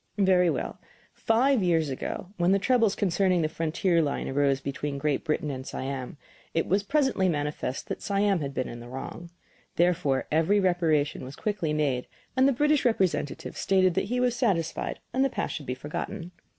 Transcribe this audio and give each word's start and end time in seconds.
Very 0.17 0.49
well; 0.49 0.81
five 1.13 1.61
years 1.61 1.89
ago, 1.91 2.29
when 2.37 2.51
the 2.53 2.57
troubles 2.57 2.95
concerning 2.95 3.43
the 3.43 3.47
frontier 3.47 4.01
line 4.01 4.27
arose 4.27 4.59
between 4.59 4.97
Great 4.97 5.23
Britain 5.23 5.51
and 5.51 5.63
Siam, 5.67 6.17
it 6.55 6.65
was 6.65 6.81
presently 6.81 7.29
manifest 7.29 7.87
that 7.87 8.01
Siam 8.01 8.39
had 8.39 8.51
been 8.51 8.67
in 8.67 8.79
the 8.79 8.89
wrong. 8.89 9.29
Therefore 9.75 10.25
every 10.31 10.59
reparation 10.59 11.23
was 11.23 11.35
quickly 11.35 11.71
made, 11.71 12.07
and 12.35 12.47
the 12.47 12.51
British 12.51 12.83
representative 12.83 13.55
stated 13.55 13.93
that 13.93 14.05
he 14.05 14.19
was 14.19 14.35
satisfied 14.35 14.97
and 15.13 15.23
the 15.23 15.29
past 15.29 15.53
should 15.53 15.67
be 15.67 15.75
forgotten. 15.75 16.31